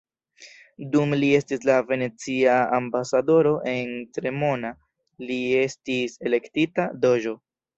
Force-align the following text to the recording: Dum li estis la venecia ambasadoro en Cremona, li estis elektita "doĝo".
Dum 0.95 1.11
li 1.23 1.27
estis 1.39 1.67
la 1.69 1.75
venecia 1.91 2.55
ambasadoro 2.79 3.53
en 3.75 3.93
Cremona, 4.19 4.73
li 5.29 5.39
estis 5.63 6.17
elektita 6.31 6.89
"doĝo". 7.07 7.39